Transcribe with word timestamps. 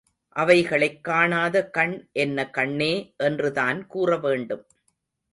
அவைகளைக் 0.35 1.03
காணாத 1.03 1.69
கண் 1.69 2.09
என்ன 2.11 2.49
கண்ணே 2.49 3.13
என்றுதான் 3.17 3.87
கூறவேண்டும். 3.87 4.65